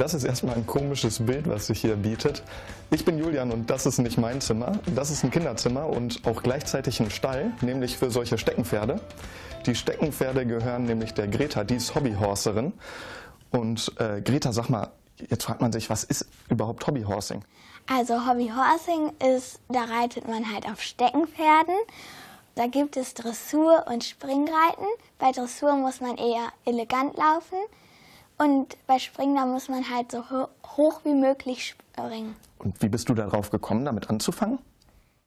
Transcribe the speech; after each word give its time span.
das 0.00 0.14
ist 0.14 0.24
erstmal 0.24 0.54
ein 0.54 0.66
komisches 0.66 1.24
Bild, 1.24 1.48
was 1.48 1.66
sich 1.66 1.80
hier 1.80 1.96
bietet. 1.96 2.42
Ich 2.90 3.04
bin 3.04 3.18
Julian 3.18 3.50
und 3.50 3.68
das 3.68 3.86
ist 3.86 3.98
nicht 3.98 4.18
mein 4.18 4.40
Zimmer. 4.40 4.78
Das 4.94 5.10
ist 5.10 5.24
ein 5.24 5.30
Kinderzimmer 5.30 5.86
und 5.86 6.26
auch 6.26 6.42
gleichzeitig 6.42 7.00
ein 7.00 7.10
Stall, 7.10 7.52
nämlich 7.60 7.98
für 7.98 8.10
solche 8.10 8.38
Steckenpferde. 8.38 9.00
Die 9.66 9.74
Steckenpferde 9.74 10.46
gehören 10.46 10.84
nämlich 10.84 11.14
der 11.14 11.28
Greta, 11.28 11.64
die 11.64 11.76
ist 11.76 11.94
Hobbyhorserin. 11.94 12.72
Und 13.50 13.92
äh, 13.98 14.20
Greta, 14.20 14.52
sag 14.52 14.68
mal, 14.68 14.90
jetzt 15.28 15.44
fragt 15.44 15.60
man 15.60 15.72
sich, 15.72 15.90
was 15.90 16.04
ist 16.04 16.26
überhaupt 16.48 16.86
Hobbyhorsing? 16.86 17.44
Also 17.86 18.26
Hobbyhorsing 18.26 19.12
ist, 19.34 19.60
da 19.68 19.84
reitet 19.84 20.28
man 20.28 20.52
halt 20.52 20.66
auf 20.66 20.80
Steckenpferden. 20.82 21.74
Da 22.54 22.66
gibt 22.66 22.96
es 22.96 23.14
Dressur 23.14 23.86
und 23.90 24.04
Springreiten. 24.04 24.86
Bei 25.18 25.32
Dressur 25.32 25.76
muss 25.76 26.00
man 26.00 26.16
eher 26.16 26.48
elegant 26.64 27.16
laufen. 27.16 27.56
Und 28.38 28.76
bei 28.86 28.98
Springen, 28.98 29.34
da 29.34 29.46
muss 29.46 29.68
man 29.68 29.88
halt 29.90 30.12
so 30.12 30.24
hoch 30.76 31.00
wie 31.04 31.14
möglich 31.14 31.66
springen. 31.66 32.36
Und 32.58 32.80
wie 32.80 32.88
bist 32.88 33.08
du 33.08 33.14
darauf 33.14 33.50
gekommen, 33.50 33.84
damit 33.84 34.08
anzufangen? 34.08 34.58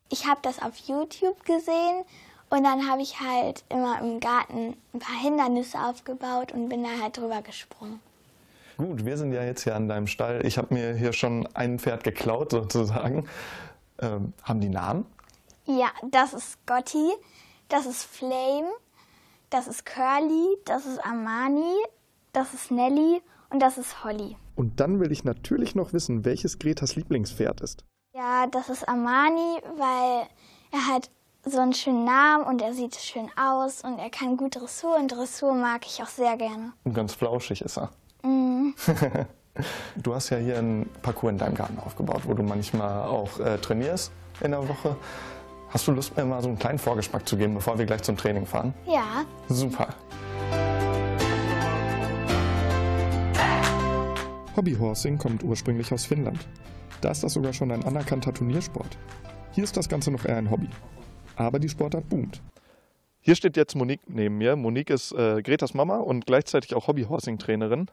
Ich 0.09 0.27
habe 0.27 0.39
das 0.43 0.61
auf 0.61 0.75
YouTube 0.77 1.43
gesehen 1.45 2.03
und 2.49 2.63
dann 2.63 2.89
habe 2.89 3.01
ich 3.01 3.20
halt 3.20 3.63
immer 3.70 3.99
im 4.01 4.20
Garten 4.20 4.75
ein 4.93 4.99
paar 4.99 5.20
Hindernisse 5.20 5.79
aufgebaut 5.79 6.51
und 6.51 6.70
bin 6.70 6.84
da 6.84 6.89
halt 7.01 7.17
drüber 7.17 7.41
gesprungen. 7.41 7.99
Gut, 8.77 9.05
wir 9.05 9.17
sind 9.17 9.31
ja 9.31 9.43
jetzt 9.43 9.63
hier 9.63 9.75
an 9.75 9.87
deinem 9.87 10.07
Stall. 10.07 10.45
Ich 10.45 10.57
habe 10.57 10.73
mir 10.73 10.93
hier 10.93 11.13
schon 11.13 11.48
ein 11.53 11.79
Pferd 11.79 12.03
geklaut 12.03 12.51
sozusagen. 12.51 13.27
Ähm, 13.99 14.34
haben 14.43 14.59
die 14.59 14.70
Namen? 14.70 15.05
Ja, 15.65 15.91
das 16.09 16.34
ist 16.34 16.65
Gotti, 16.65 17.12
das 17.70 17.85
ist 17.85 18.04
Flame, 18.04 18.67
das 19.49 19.67
ist 19.67 19.85
Curly, 19.85 20.57
das 20.65 20.85
ist 20.85 20.99
Armani, 21.05 21.76
das 22.34 22.54
ist 22.54 22.71
Nelly 22.71 23.21
und 23.49 23.62
das 23.62 23.77
ist 23.77 24.04
Holly. 24.04 24.37
Und 24.55 24.79
dann 24.79 24.99
will 24.99 25.12
ich 25.12 25.24
natürlich 25.24 25.76
noch 25.76 25.93
wissen, 25.93 26.26
welches 26.26 26.60
Gretas 26.60 26.96
Lieblingspferd 26.96 27.62
ist. 27.62 27.84
Ja, 28.13 28.48
das 28.48 28.70
ist 28.70 28.88
Armani, 28.88 29.62
weil 29.77 30.27
er 30.71 30.88
hat 30.88 31.10
so 31.43 31.60
einen 31.60 31.73
schönen 31.73 32.05
Namen 32.05 32.43
und 32.43 32.62
er 32.62 32.73
sieht 32.73 32.96
schön 32.96 33.29
aus 33.35 33.84
und 33.84 33.98
er 33.98 34.10
kann 34.10 34.38
gut 34.38 34.55
Dressur 34.55 34.98
und 34.98 35.12
Dressur 35.12 35.54
mag 35.54 35.85
ich 35.85 36.01
auch 36.04 36.07
sehr 36.07 36.38
gerne. 36.38 36.73
Und 36.84 36.93
ganz 36.93 37.13
flauschig 37.13 37.62
ist 37.62 37.77
er. 37.77 37.90
Mm. 38.23 38.73
du 39.95 40.13
hast 40.13 40.29
ja 40.29 40.38
hier 40.38 40.60
einen 40.60 40.90
Parcours 41.01 41.32
in 41.32 41.38
deinem 41.40 41.55
Garten 41.55 41.79
aufgebaut, 41.79 42.21
wo 42.26 42.34
du 42.34 42.43
manchmal 42.43 43.07
auch 43.07 43.40
äh, 43.40 43.57
trainierst 43.57 44.12
in 44.41 44.51
der 44.51 44.68
Woche. 44.68 44.95
Hast 45.70 45.88
du 45.88 45.93
Lust, 45.93 46.16
mir 46.18 46.26
mal 46.26 46.41
so 46.41 46.49
einen 46.49 46.60
kleinen 46.60 46.79
Vorgeschmack 46.79 47.27
zu 47.27 47.38
geben, 47.38 47.55
bevor 47.55 47.79
wir 47.79 47.85
gleich 47.85 48.04
zum 48.04 48.18
Training 48.18 48.45
fahren? 48.45 48.73
Ja. 48.85 49.23
Super. 49.48 49.88
Hobbyhorsing 54.55 55.18
kommt 55.18 55.44
ursprünglich 55.44 55.91
aus 55.94 56.05
Finnland. 56.05 56.40
Da 56.99 57.12
ist 57.12 57.24
das 57.24 57.34
sogar 57.34 57.54
schon 57.54 57.71
ein 57.71 57.84
anerkannter 57.84 58.34
Turniersport. 58.34 58.98
Hier 59.54 59.63
ist 59.63 59.77
das 59.77 59.88
Ganze 59.88 60.12
noch 60.12 60.26
eher 60.26 60.38
ein 60.38 60.52
Hobby. 60.52 60.68
Aber 61.35 61.57
die 61.57 61.70
Sportart 61.70 62.10
boomt. 62.10 62.41
Hier 63.22 63.35
steht 63.35 63.55
jetzt 63.55 63.76
Monique 63.76 64.02
neben 64.07 64.38
mir. 64.38 64.56
Monique 64.56 64.90
ist 64.90 65.13
äh, 65.13 65.41
Gretas 65.41 65.74
Mama 65.74 65.97
und 65.97 66.25
gleichzeitig 66.25 66.75
auch 66.75 66.88
Hobbyhorsing-Trainerin. 66.88 67.88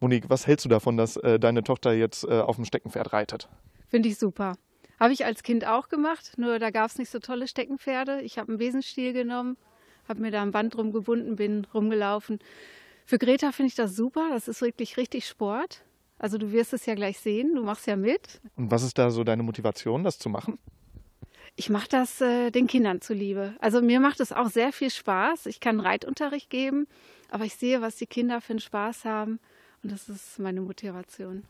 Monique, 0.00 0.28
was 0.28 0.46
hältst 0.46 0.64
du 0.64 0.68
davon, 0.68 0.96
dass 0.96 1.16
äh, 1.18 1.38
deine 1.38 1.62
Tochter 1.62 1.92
jetzt 1.92 2.24
äh, 2.24 2.40
auf 2.40 2.56
dem 2.56 2.64
Steckenpferd 2.64 3.12
reitet? 3.12 3.48
Finde 3.88 4.08
ich 4.08 4.18
super. 4.18 4.56
Habe 4.98 5.12
ich 5.12 5.24
als 5.24 5.42
Kind 5.42 5.66
auch 5.66 5.88
gemacht, 5.88 6.32
nur 6.38 6.58
da 6.58 6.70
gab 6.70 6.90
es 6.90 6.98
nicht 6.98 7.10
so 7.10 7.18
tolle 7.18 7.46
Steckenpferde. 7.46 8.20
Ich 8.22 8.38
habe 8.38 8.48
einen 8.48 8.58
Besenstiel 8.58 9.12
genommen, 9.12 9.56
habe 10.08 10.20
mir 10.20 10.30
da 10.30 10.42
ein 10.42 10.50
Band 10.50 10.76
rumgebunden, 10.76 11.36
bin 11.36 11.66
rumgelaufen. 11.74 12.38
Für 13.04 13.18
Greta 13.18 13.52
finde 13.52 13.68
ich 13.68 13.74
das 13.74 13.94
super. 13.94 14.28
Das 14.30 14.48
ist 14.48 14.60
wirklich 14.62 14.96
richtig 14.96 15.26
Sport. 15.26 15.84
Also 16.18 16.38
du 16.38 16.52
wirst 16.52 16.72
es 16.72 16.86
ja 16.86 16.94
gleich 16.94 17.18
sehen, 17.18 17.54
du 17.54 17.62
machst 17.62 17.86
ja 17.86 17.96
mit. 17.96 18.40
Und 18.56 18.70
was 18.70 18.82
ist 18.82 18.98
da 18.98 19.10
so 19.10 19.24
deine 19.24 19.42
Motivation, 19.42 20.04
das 20.04 20.18
zu 20.18 20.28
machen? 20.28 20.58
Ich 21.56 21.70
mache 21.70 21.88
das 21.88 22.20
äh, 22.20 22.50
den 22.50 22.66
Kindern 22.66 23.00
zuliebe. 23.00 23.54
Also 23.60 23.80
mir 23.80 24.00
macht 24.00 24.20
es 24.20 24.32
auch 24.32 24.48
sehr 24.48 24.72
viel 24.72 24.90
Spaß. 24.90 25.46
Ich 25.46 25.60
kann 25.60 25.80
Reitunterricht 25.80 26.50
geben, 26.50 26.86
aber 27.30 27.44
ich 27.44 27.54
sehe, 27.56 27.80
was 27.80 27.96
die 27.96 28.06
Kinder 28.06 28.40
für 28.40 28.54
einen 28.54 28.60
Spaß 28.60 29.04
haben 29.04 29.38
und 29.82 29.92
das 29.92 30.08
ist 30.08 30.38
meine 30.38 30.62
Motivation. 30.62 31.44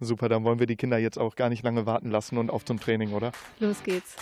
Super, 0.00 0.28
dann 0.28 0.44
wollen 0.44 0.60
wir 0.60 0.66
die 0.66 0.76
Kinder 0.76 0.98
jetzt 0.98 1.18
auch 1.18 1.34
gar 1.34 1.48
nicht 1.48 1.64
lange 1.64 1.86
warten 1.86 2.10
lassen 2.10 2.38
und 2.38 2.50
auf 2.50 2.64
zum 2.64 2.78
Training, 2.78 3.14
oder? 3.14 3.32
Los 3.58 3.82
geht's. 3.82 4.14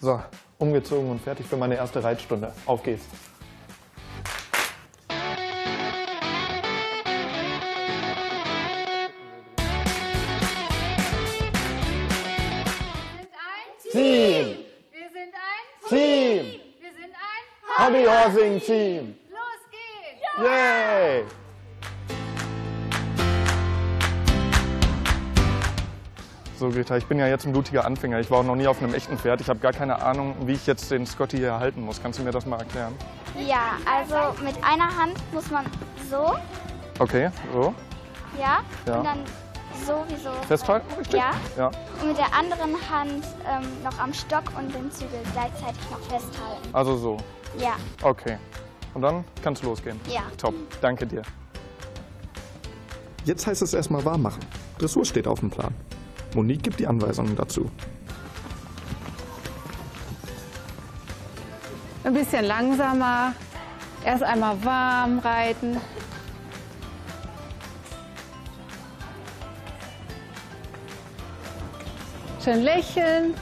So, 0.00 0.22
umgezogen 0.58 1.10
und 1.10 1.20
fertig 1.20 1.46
für 1.46 1.56
meine 1.56 1.74
erste 1.74 2.02
Reitstunde. 2.02 2.52
Auf 2.66 2.82
geht's. 2.84 3.04
Team! 13.90 14.58
Wir 14.92 15.08
sind 15.10 15.34
ein 15.34 15.88
Team! 15.88 16.60
Wir 16.78 16.92
sind 16.92 17.12
ein 17.14 17.86
Hobbyhorsing 17.86 18.60
Team! 18.60 19.18
Los 19.30 19.40
geht's! 19.70 20.44
Yay! 20.44 21.24
So, 26.58 26.70
Greta, 26.70 26.96
ich 26.96 27.06
bin 27.06 27.20
ja 27.20 27.28
jetzt 27.28 27.46
ein 27.46 27.52
blutiger 27.52 27.84
Anfänger. 27.84 28.18
Ich 28.18 28.32
war 28.32 28.40
auch 28.40 28.44
noch 28.44 28.56
nie 28.56 28.66
auf 28.66 28.82
einem 28.82 28.92
echten 28.92 29.16
Pferd. 29.16 29.40
Ich 29.40 29.48
habe 29.48 29.60
gar 29.60 29.72
keine 29.72 30.02
Ahnung, 30.02 30.34
wie 30.44 30.54
ich 30.54 30.66
jetzt 30.66 30.90
den 30.90 31.06
Scotty 31.06 31.36
hier 31.36 31.60
halten 31.60 31.82
muss. 31.82 32.02
Kannst 32.02 32.18
du 32.18 32.24
mir 32.24 32.32
das 32.32 32.46
mal 32.46 32.58
erklären? 32.58 32.96
Ja, 33.46 33.76
also 33.86 34.42
mit 34.42 34.56
einer 34.64 34.88
Hand 34.96 35.14
muss 35.32 35.48
man 35.52 35.64
so. 36.10 36.34
Okay, 36.98 37.30
so. 37.52 37.72
Ja. 38.36 38.58
ja. 38.86 38.98
Und 38.98 39.04
dann 39.04 39.18
so 39.86 40.04
wie 40.08 40.16
so. 40.16 40.30
Festhalten, 40.48 40.92
richtig? 40.98 41.20
Ja. 41.20 41.30
ja. 41.56 41.70
Und 42.00 42.08
mit 42.08 42.18
der 42.18 42.34
anderen 42.34 42.74
Hand 42.90 43.24
ähm, 43.48 43.84
noch 43.84 43.96
am 44.00 44.12
Stock 44.12 44.42
und 44.58 44.74
den 44.74 44.90
Zügel 44.90 45.20
gleichzeitig 45.32 45.88
noch 45.92 46.00
festhalten. 46.00 46.68
Also 46.72 46.96
so? 46.96 47.16
Ja. 47.56 47.76
Okay. 48.02 48.36
Und 48.94 49.02
dann 49.02 49.24
kannst 49.44 49.62
du 49.62 49.68
losgehen? 49.68 50.00
Ja. 50.08 50.22
Top. 50.36 50.54
Danke 50.80 51.06
dir. 51.06 51.22
Jetzt 53.24 53.46
heißt 53.46 53.62
es 53.62 53.74
erstmal 53.74 54.04
warm 54.04 54.22
machen. 54.22 54.40
Dressur 54.78 55.04
steht 55.04 55.28
auf 55.28 55.38
dem 55.38 55.50
Plan. 55.50 55.72
Monique 56.34 56.62
gibt 56.62 56.80
die 56.80 56.86
Anweisungen 56.86 57.36
dazu. 57.36 57.70
Ein 62.04 62.14
bisschen 62.14 62.44
langsamer. 62.44 63.34
Erst 64.04 64.22
einmal 64.22 64.62
warm 64.64 65.18
reiten. 65.18 65.78
Schön 72.42 72.62
lächeln. 72.62 73.34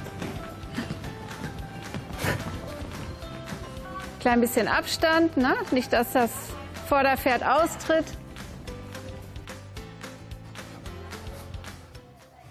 Klein 4.19 4.41
bisschen 4.41 4.67
Abstand, 4.67 5.37
ne? 5.37 5.55
nicht 5.71 5.93
dass 5.93 6.13
das 6.13 6.31
Vorderpferd 6.89 7.45
austritt. 7.45 8.07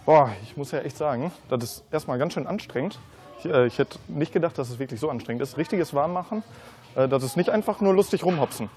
Boah, 0.06 0.32
ich 0.44 0.56
muss 0.56 0.72
ja 0.72 0.80
echt 0.80 0.98
sagen, 0.98 1.32
das 1.50 1.64
ist 1.64 1.84
erstmal 1.92 2.20
ganz 2.20 2.34
schön 2.34 2.46
anstrengend. 2.46 3.00
Ich, 3.40 3.46
äh, 3.46 3.66
ich 3.66 3.80
hätte 3.80 3.98
nicht 4.08 4.32
gedacht, 4.32 4.58
dass 4.58 4.70
es 4.70 4.78
wirklich 4.78 5.00
so 5.00 5.10
anstrengend 5.10 5.42
ist. 5.42 5.58
Richtiges 5.58 5.96
Warmmachen, 5.96 6.44
äh, 6.96 7.08
das 7.08 7.24
ist 7.24 7.38
nicht 7.38 7.50
einfach 7.50 7.82
nur 7.82 7.94
lustig 7.94 8.24
rumhopsen. 8.24 8.70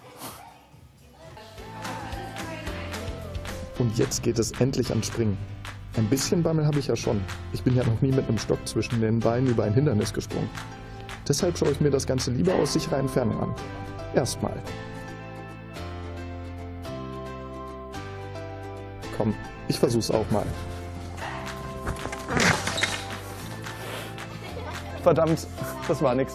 Und 3.78 3.98
jetzt 3.98 4.22
geht 4.22 4.38
es 4.38 4.52
endlich 4.52 4.88
ans 4.90 5.06
Springen. 5.06 5.36
Ein 5.96 6.06
bisschen 6.08 6.42
Bammel 6.42 6.64
habe 6.64 6.78
ich 6.78 6.86
ja 6.86 6.96
schon. 6.96 7.22
Ich 7.52 7.62
bin 7.62 7.76
ja 7.76 7.84
noch 7.84 8.00
nie 8.00 8.10
mit 8.10 8.26
einem 8.26 8.38
Stock 8.38 8.66
zwischen 8.66 9.00
den 9.00 9.20
Beinen 9.20 9.48
über 9.48 9.64
ein 9.64 9.75
Hindernis 9.75 10.14
gesprungen. 10.14 10.48
Deshalb 11.28 11.58
schaue 11.58 11.72
ich 11.72 11.80
mir 11.80 11.90
das 11.90 12.06
Ganze 12.06 12.30
lieber 12.30 12.54
aus 12.54 12.72
sicherer 12.72 12.98
Entfernung 12.98 13.38
an. 13.40 13.54
Erstmal. 14.14 14.54
Komm, 19.16 19.34
ich 19.69 19.78
versuch's 19.78 20.10
auch 20.10 20.28
mal. 20.30 20.46
Verdammt, 25.02 25.46
das 25.86 26.02
war 26.02 26.14
nix. 26.14 26.32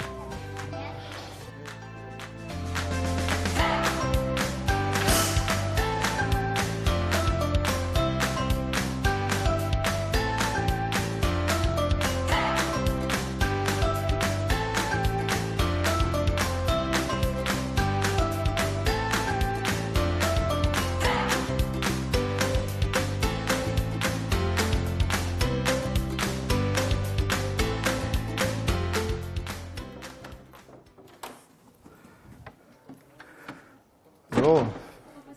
So, 34.43 34.65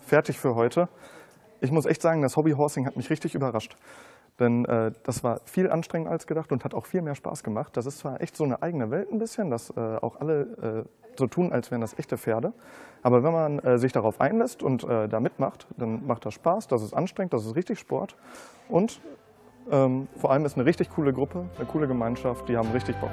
fertig 0.05 0.37
für 0.37 0.57
heute. 0.57 0.89
Ich 1.61 1.71
muss 1.71 1.87
echt 1.87 2.03
sagen, 2.03 2.23
das 2.23 2.37
Hobby 2.37 2.51
Horsing 2.51 2.87
hat 2.87 2.97
mich 2.97 3.09
richtig 3.09 3.37
überrascht. 3.37 3.77
Denn 4.41 4.65
äh, 4.65 4.91
das 5.05 5.23
war 5.23 5.43
viel 5.45 5.71
anstrengender 5.71 6.11
als 6.11 6.27
gedacht 6.27 6.51
und 6.51 6.65
hat 6.65 6.75
auch 6.75 6.87
viel 6.87 7.03
mehr 7.03 7.15
Spaß 7.15 7.45
gemacht. 7.45 7.77
Das 7.77 7.87
ist 7.87 7.99
zwar 7.99 8.21
echt 8.21 8.37
so 8.37 8.43
eine 8.43 8.63
eigene 8.63 8.91
Welt 8.91 9.13
ein 9.13 9.21
bisschen, 9.21 9.49
dass 9.49 9.71
äh, 9.71 9.81
auch 10.03 10.21
alle 10.21 10.85
äh, 10.85 11.17
so 11.17 11.29
tun, 11.29 11.53
als 11.53 11.71
wären 11.71 11.83
das 11.83 11.97
echte 11.97 12.19
Pferde. 12.19 12.53
Aber 13.05 13.23
wenn 13.23 13.33
man 13.33 13.61
äh, 13.61 13.79
sich 13.79 13.93
darauf 13.93 14.21
einlässt 14.21 14.65
und 14.65 14.83
äh, 14.83 15.07
da 15.09 15.21
mitmacht, 15.21 15.69
dann 15.77 16.05
macht 16.05 16.27
das 16.27 16.35
Spaß, 16.35 16.67
das 16.67 16.83
ist 16.83 16.93
anstrengend, 16.93 17.33
das 17.33 17.47
ist 17.47 17.55
richtig 17.55 17.79
Sport. 17.79 18.17
Und 18.69 19.01
ähm, 19.71 20.09
vor 20.17 20.33
allem 20.33 20.45
ist 20.45 20.57
eine 20.57 20.67
richtig 20.67 20.91
coole 20.91 21.13
Gruppe, 21.13 21.49
eine 21.59 21.67
coole 21.67 21.87
Gemeinschaft, 21.87 22.49
die 22.49 22.57
haben 22.57 22.73
richtig 22.73 22.97
Bock. 22.97 23.13